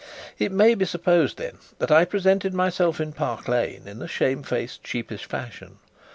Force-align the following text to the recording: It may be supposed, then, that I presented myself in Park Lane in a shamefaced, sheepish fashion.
It 0.39 0.51
may 0.51 0.73
be 0.73 0.85
supposed, 0.85 1.37
then, 1.37 1.59
that 1.77 1.91
I 1.91 2.05
presented 2.05 2.55
myself 2.55 2.99
in 2.99 3.13
Park 3.13 3.47
Lane 3.47 3.87
in 3.87 4.01
a 4.01 4.07
shamefaced, 4.07 4.87
sheepish 4.87 5.25
fashion. 5.25 5.77